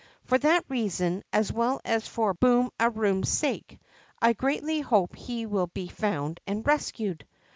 For 0.23 0.39
that 0.39 0.65
reason, 0.67 1.23
as 1.31 1.53
well 1.53 1.79
as 1.85 2.07
for 2.07 2.33
Boom 2.33 2.71
a 2.79 2.89
Koom's 2.89 3.29
sake, 3.29 3.79
I 4.19 4.33
greatly 4.33 4.79
hope 4.81 5.15
he 5.15 5.45
will 5.45 5.67
be 5.67 5.89
found 5.89 6.39
and 6.47 6.65
rescued. 6.65 7.23